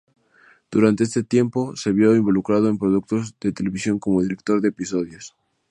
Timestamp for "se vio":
1.75-2.15